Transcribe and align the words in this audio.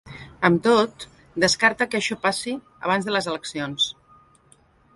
Amb 0.47 0.61
tot, 0.67 1.05
descarta 1.43 1.87
que 1.91 1.99
això 2.01 2.17
passi 2.25 2.55
abans 2.89 3.09
de 3.09 3.15
les 3.17 3.29
eleccions. 3.35 3.87